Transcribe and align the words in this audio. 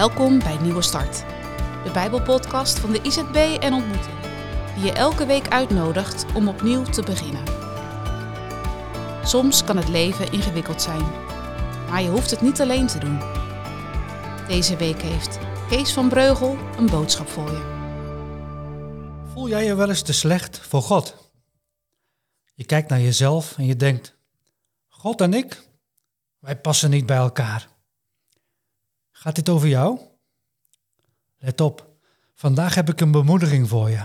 Welkom 0.00 0.38
bij 0.38 0.58
Nieuwe 0.58 0.82
Start, 0.82 1.24
de 1.84 1.90
Bijbelpodcast 1.92 2.78
van 2.78 2.92
de 2.92 3.02
IZB 3.02 3.62
en 3.62 3.72
Ontmoeting, 3.72 4.16
die 4.74 4.84
je 4.84 4.92
elke 4.92 5.26
week 5.26 5.48
uitnodigt 5.48 6.24
om 6.34 6.48
opnieuw 6.48 6.82
te 6.82 7.02
beginnen. 7.02 7.44
Soms 9.24 9.64
kan 9.64 9.76
het 9.76 9.88
leven 9.88 10.32
ingewikkeld 10.32 10.82
zijn, 10.82 11.02
maar 11.88 12.02
je 12.02 12.08
hoeft 12.08 12.30
het 12.30 12.40
niet 12.40 12.60
alleen 12.60 12.86
te 12.86 12.98
doen. 12.98 13.18
Deze 14.48 14.76
week 14.76 15.02
heeft 15.02 15.38
Kees 15.68 15.92
van 15.92 16.08
Breugel 16.08 16.56
een 16.76 16.86
boodschap 16.86 17.28
voor 17.28 17.50
je. 17.50 17.62
Voel 19.32 19.48
jij 19.48 19.64
je 19.64 19.74
wel 19.74 19.88
eens 19.88 20.02
te 20.02 20.12
slecht 20.12 20.58
voor 20.58 20.82
God? 20.82 21.32
Je 22.54 22.64
kijkt 22.64 22.88
naar 22.88 23.00
jezelf 23.00 23.58
en 23.58 23.66
je 23.66 23.76
denkt: 23.76 24.16
God 24.88 25.20
en 25.20 25.34
ik, 25.34 25.62
wij 26.38 26.56
passen 26.56 26.90
niet 26.90 27.06
bij 27.06 27.16
elkaar. 27.16 27.68
Gaat 29.20 29.34
dit 29.34 29.48
over 29.48 29.68
jou? 29.68 30.00
Let 31.38 31.60
op, 31.60 31.96
vandaag 32.34 32.74
heb 32.74 32.88
ik 32.88 33.00
een 33.00 33.10
bemoediging 33.10 33.68
voor 33.68 33.90
je. 33.90 34.04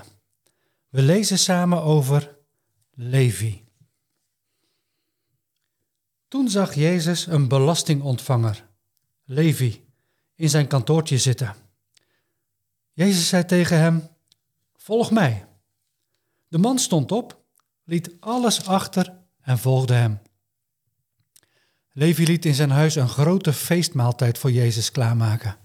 We 0.89 1.01
lezen 1.01 1.39
samen 1.39 1.81
over 1.81 2.37
Levi. 2.91 3.65
Toen 6.27 6.49
zag 6.49 6.73
Jezus 6.73 7.25
een 7.27 7.47
belastingontvanger, 7.47 8.67
Levi, 9.23 9.85
in 10.35 10.49
zijn 10.49 10.67
kantoortje 10.67 11.17
zitten. 11.17 11.55
Jezus 12.93 13.29
zei 13.29 13.45
tegen 13.45 13.79
hem: 13.79 14.07
Volg 14.73 15.11
mij. 15.11 15.47
De 16.47 16.57
man 16.57 16.79
stond 16.79 17.11
op, 17.11 17.43
liet 17.83 18.15
alles 18.19 18.65
achter 18.65 19.17
en 19.41 19.57
volgde 19.57 19.93
hem. 19.93 20.19
Levi 21.97 22.25
liet 22.25 22.45
in 22.45 22.53
zijn 22.53 22.69
huis 22.69 22.95
een 22.95 23.09
grote 23.09 23.53
feestmaaltijd 23.53 24.37
voor 24.37 24.51
Jezus 24.51 24.91
klaarmaken. 24.91 25.57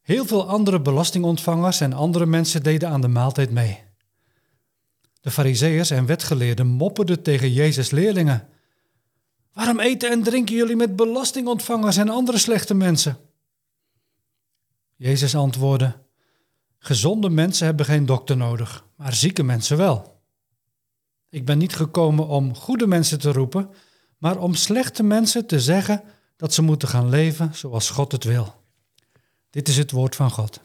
Heel 0.00 0.26
veel 0.26 0.48
andere 0.48 0.80
belastingontvangers 0.80 1.80
en 1.80 1.92
andere 1.92 2.26
mensen 2.26 2.62
deden 2.62 2.88
aan 2.88 3.00
de 3.00 3.08
maaltijd 3.08 3.50
mee. 3.50 3.84
De 5.20 5.30
fariseeërs 5.30 5.90
en 5.90 6.06
wetgeleerden 6.06 6.66
mopperden 6.66 7.22
tegen 7.22 7.52
Jezus' 7.52 7.90
leerlingen. 7.90 8.48
Waarom 9.52 9.80
eten 9.80 10.10
en 10.10 10.22
drinken 10.22 10.54
jullie 10.54 10.76
met 10.76 10.96
belastingontvangers 10.96 11.96
en 11.96 12.08
andere 12.08 12.38
slechte 12.38 12.74
mensen? 12.74 13.18
Jezus 14.96 15.34
antwoordde: 15.34 16.04
Gezonde 16.78 17.30
mensen 17.30 17.66
hebben 17.66 17.86
geen 17.86 18.06
dokter 18.06 18.36
nodig, 18.36 18.84
maar 18.96 19.14
zieke 19.14 19.42
mensen 19.42 19.76
wel. 19.76 20.22
Ik 21.30 21.44
ben 21.44 21.58
niet 21.58 21.74
gekomen 21.74 22.26
om 22.26 22.54
goede 22.54 22.86
mensen 22.86 23.18
te 23.18 23.32
roepen, 23.32 23.70
maar 24.18 24.38
om 24.38 24.54
slechte 24.54 25.02
mensen 25.02 25.46
te 25.46 25.60
zeggen 25.60 26.02
dat 26.36 26.54
ze 26.54 26.62
moeten 26.62 26.88
gaan 26.88 27.08
leven 27.08 27.54
zoals 27.54 27.90
God 27.90 28.12
het 28.12 28.24
wil. 28.24 28.54
Dit 29.50 29.68
is 29.68 29.76
het 29.76 29.90
woord 29.90 30.16
van 30.16 30.30
God. 30.30 30.60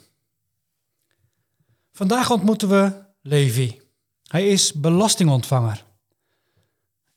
Vandaag 1.92 2.32
ontmoeten 2.32 2.70
we 2.70 2.92
Levi. 3.22 3.82
Hij 4.28 4.48
is 4.48 4.74
belastingontvanger. 4.74 5.86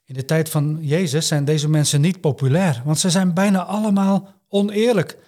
In 0.05 0.14
de 0.14 0.25
tijd 0.25 0.48
van 0.48 0.79
Jezus 0.81 1.27
zijn 1.27 1.45
deze 1.45 1.69
mensen 1.69 2.01
niet 2.01 2.20
populair, 2.20 2.83
want 2.84 2.98
ze 2.98 3.11
zijn 3.11 3.34
bijna 3.34 3.64
allemaal 3.64 4.34
oneerlijk. 4.48 5.19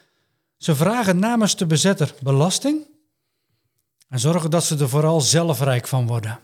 Ze 0.57 0.75
vragen 0.75 1.19
namens 1.19 1.57
de 1.57 1.67
bezetter 1.67 2.15
belasting 2.23 2.87
en 4.09 4.19
zorgen 4.19 4.51
dat 4.51 4.65
ze 4.65 4.79
er 4.79 4.89
vooral 4.89 5.21
zelf 5.21 5.61
rijk 5.61 5.87
van 5.87 6.07
worden. 6.07 6.39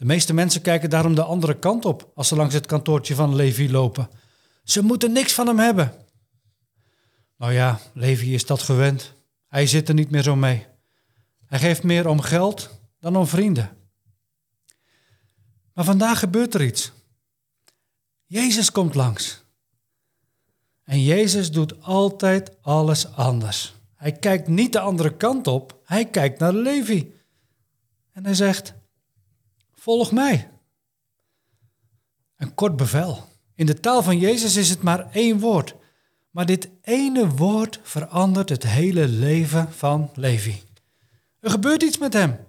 De 0.00 0.06
meeste 0.06 0.34
mensen 0.34 0.62
kijken 0.62 0.90
daarom 0.90 1.14
de 1.14 1.22
andere 1.22 1.58
kant 1.58 1.84
op 1.84 2.10
als 2.14 2.28
ze 2.28 2.36
langs 2.36 2.54
het 2.54 2.66
kantoortje 2.66 3.14
van 3.14 3.34
Levi 3.34 3.70
lopen. 3.70 4.08
Ze 4.64 4.82
moeten 4.82 5.12
niks 5.12 5.32
van 5.32 5.46
hem 5.46 5.58
hebben. 5.58 5.94
Nou 7.36 7.52
ja, 7.52 7.80
Levi 7.94 8.34
is 8.34 8.46
dat 8.46 8.62
gewend. 8.62 9.12
Hij 9.46 9.66
zit 9.66 9.88
er 9.88 9.94
niet 9.94 10.10
meer 10.10 10.22
zo 10.22 10.36
mee. 10.36 10.66
Hij 11.46 11.58
geeft 11.58 11.82
meer 11.82 12.08
om 12.08 12.20
geld 12.20 12.80
dan 12.98 13.16
om 13.16 13.26
vrienden. 13.26 13.76
Maar 15.72 15.84
vandaag 15.84 16.18
gebeurt 16.18 16.54
er 16.54 16.64
iets. 16.64 16.92
Jezus 18.24 18.72
komt 18.72 18.94
langs. 18.94 19.44
En 20.84 21.02
Jezus 21.02 21.50
doet 21.50 21.82
altijd 21.82 22.62
alles 22.62 23.12
anders. 23.12 23.74
Hij 23.94 24.12
kijkt 24.12 24.48
niet 24.48 24.72
de 24.72 24.80
andere 24.80 25.16
kant 25.16 25.46
op, 25.46 25.80
hij 25.84 26.04
kijkt 26.04 26.38
naar 26.38 26.52
Levi. 26.52 27.14
En 28.12 28.24
hij 28.24 28.34
zegt: 28.34 28.78
Volg 29.80 30.12
mij. 30.12 30.50
Een 32.36 32.54
kort 32.54 32.76
bevel. 32.76 33.28
In 33.54 33.66
de 33.66 33.80
taal 33.80 34.02
van 34.02 34.18
Jezus 34.18 34.56
is 34.56 34.70
het 34.70 34.82
maar 34.82 35.10
één 35.10 35.38
woord. 35.38 35.74
Maar 36.30 36.46
dit 36.46 36.70
ene 36.82 37.28
woord 37.28 37.80
verandert 37.82 38.48
het 38.48 38.62
hele 38.62 39.08
leven 39.08 39.72
van 39.72 40.10
Levi. 40.14 40.62
Er 41.38 41.50
gebeurt 41.50 41.82
iets 41.82 41.98
met 41.98 42.12
hem. 42.12 42.46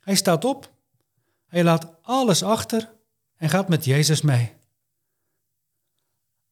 Hij 0.00 0.14
staat 0.14 0.44
op, 0.44 0.72
hij 1.46 1.64
laat 1.64 2.02
alles 2.02 2.42
achter 2.42 2.94
en 3.36 3.48
gaat 3.48 3.68
met 3.68 3.84
Jezus 3.84 4.20
mee. 4.20 4.52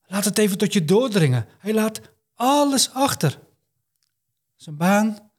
Laat 0.07 0.25
het 0.25 0.39
even 0.39 0.59
tot 0.59 0.73
je 0.73 0.85
doordringen. 0.85 1.47
Hij 1.59 1.75
laat 1.75 2.01
alles 2.35 2.91
achter. 2.91 3.39
Zijn 4.57 4.77
baan, 4.77 5.31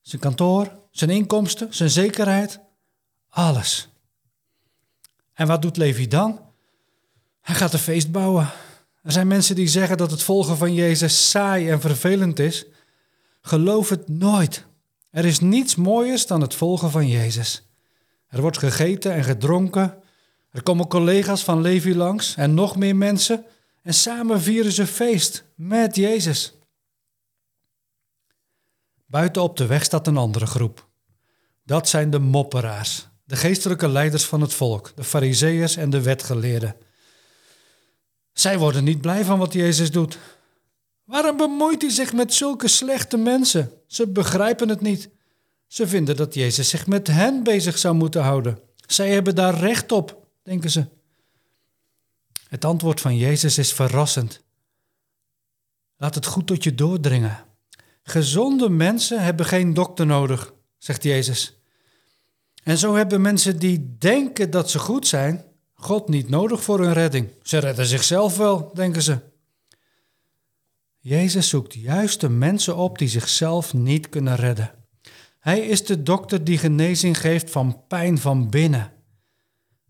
zijn 0.00 0.20
kantoor, 0.20 0.80
zijn 0.90 1.10
inkomsten, 1.10 1.74
zijn 1.74 1.90
zekerheid, 1.90 2.63
alles. 3.34 3.88
En 5.32 5.46
wat 5.46 5.62
doet 5.62 5.76
Levi 5.76 6.08
dan? 6.08 6.40
Hij 7.40 7.54
gaat 7.54 7.72
een 7.72 7.78
feest 7.78 8.12
bouwen. 8.12 8.50
Er 9.02 9.12
zijn 9.12 9.26
mensen 9.26 9.54
die 9.54 9.68
zeggen 9.68 9.96
dat 9.96 10.10
het 10.10 10.22
volgen 10.22 10.56
van 10.56 10.74
Jezus 10.74 11.30
saai 11.30 11.70
en 11.70 11.80
vervelend 11.80 12.38
is. 12.38 12.66
Geloof 13.40 13.88
het 13.88 14.08
nooit. 14.08 14.64
Er 15.10 15.24
is 15.24 15.40
niets 15.40 15.74
mooiers 15.74 16.26
dan 16.26 16.40
het 16.40 16.54
volgen 16.54 16.90
van 16.90 17.08
Jezus. 17.08 17.66
Er 18.28 18.40
wordt 18.40 18.58
gegeten 18.58 19.12
en 19.12 19.24
gedronken. 19.24 20.02
Er 20.50 20.62
komen 20.62 20.86
collega's 20.86 21.44
van 21.44 21.60
Levi 21.60 21.94
langs 21.94 22.34
en 22.36 22.54
nog 22.54 22.76
meer 22.76 22.96
mensen. 22.96 23.44
En 23.82 23.94
samen 23.94 24.40
vieren 24.40 24.72
ze 24.72 24.86
feest 24.86 25.44
met 25.54 25.96
Jezus. 25.96 26.54
Buiten 29.06 29.42
op 29.42 29.56
de 29.56 29.66
weg 29.66 29.84
staat 29.84 30.06
een 30.06 30.16
andere 30.16 30.46
groep. 30.46 30.88
Dat 31.64 31.88
zijn 31.88 32.10
de 32.10 32.18
mopperaars, 32.18 33.08
de 33.24 33.36
geestelijke 33.36 33.88
leiders 33.88 34.24
van 34.24 34.40
het 34.40 34.54
volk, 34.54 34.92
de 34.94 35.04
fariseeërs 35.04 35.76
en 35.76 35.90
de 35.90 36.02
wetgeleerden. 36.02 36.76
Zij 38.32 38.58
worden 38.58 38.84
niet 38.84 39.00
blij 39.00 39.24
van 39.24 39.38
wat 39.38 39.52
Jezus 39.52 39.90
doet. 39.90 40.18
Waarom 41.04 41.36
bemoeit 41.36 41.82
hij 41.82 41.90
zich 41.90 42.12
met 42.12 42.34
zulke 42.34 42.68
slechte 42.68 43.16
mensen? 43.16 43.72
Ze 43.86 44.08
begrijpen 44.08 44.68
het 44.68 44.80
niet. 44.80 45.08
Ze 45.66 45.86
vinden 45.86 46.16
dat 46.16 46.34
Jezus 46.34 46.68
zich 46.68 46.86
met 46.86 47.06
hen 47.06 47.42
bezig 47.42 47.78
zou 47.78 47.94
moeten 47.94 48.22
houden. 48.22 48.58
Zij 48.86 49.10
hebben 49.10 49.34
daar 49.34 49.58
recht 49.58 49.92
op, 49.92 50.26
denken 50.42 50.70
ze. 50.70 50.86
Het 52.48 52.64
antwoord 52.64 53.00
van 53.00 53.16
Jezus 53.16 53.58
is 53.58 53.72
verrassend. 53.72 54.42
Laat 55.96 56.14
het 56.14 56.26
goed 56.26 56.46
tot 56.46 56.64
je 56.64 56.74
doordringen. 56.74 57.44
Gezonde 58.02 58.68
mensen 58.68 59.22
hebben 59.22 59.46
geen 59.46 59.74
dokter 59.74 60.06
nodig, 60.06 60.52
zegt 60.78 61.02
Jezus. 61.02 61.58
En 62.64 62.78
zo 62.78 62.94
hebben 62.94 63.20
mensen 63.20 63.58
die 63.58 63.96
denken 63.98 64.50
dat 64.50 64.70
ze 64.70 64.78
goed 64.78 65.06
zijn, 65.06 65.44
God 65.72 66.08
niet 66.08 66.28
nodig 66.28 66.62
voor 66.62 66.80
hun 66.80 66.92
redding. 66.92 67.28
Ze 67.42 67.58
redden 67.58 67.86
zichzelf 67.86 68.36
wel, 68.36 68.74
denken 68.74 69.02
ze. 69.02 69.18
Jezus 70.98 71.48
zoekt 71.48 71.74
juist 71.74 72.20
de 72.20 72.28
mensen 72.28 72.76
op 72.76 72.98
die 72.98 73.08
zichzelf 73.08 73.74
niet 73.74 74.08
kunnen 74.08 74.36
redden. 74.36 74.74
Hij 75.38 75.60
is 75.60 75.84
de 75.84 76.02
dokter 76.02 76.44
die 76.44 76.58
genezing 76.58 77.20
geeft 77.20 77.50
van 77.50 77.86
pijn 77.86 78.18
van 78.18 78.50
binnen, 78.50 78.92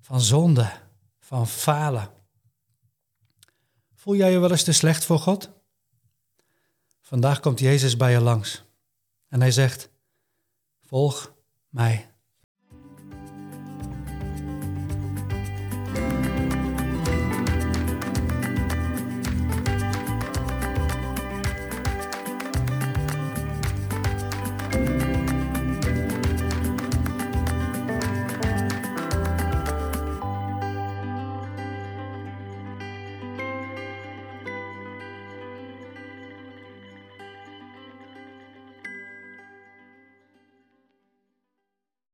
van 0.01 0.21
zonde, 0.21 0.71
van 1.19 1.49
falen. 1.49 2.11
Voel 3.95 4.17
jij 4.17 4.31
je 4.31 4.39
wel 4.39 4.51
eens 4.51 4.63
te 4.63 4.73
slecht 4.73 5.05
voor 5.05 5.19
God? 5.19 5.51
Vandaag 7.01 7.41
komt 7.41 7.61
Jezus 7.61 7.97
bij 7.97 8.13
je 8.13 8.21
langs 8.21 8.65
en 9.29 9.41
hij 9.41 9.51
zegt: 9.51 9.89
Volg 10.81 11.35
mij. 11.69 12.14